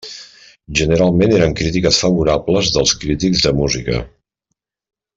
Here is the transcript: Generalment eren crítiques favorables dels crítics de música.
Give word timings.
Generalment 0.79 1.35
eren 1.35 1.53
crítiques 1.59 1.99
favorables 2.05 2.73
dels 2.79 2.97
crítics 3.05 3.47
de 3.49 3.55
música. 3.63 4.01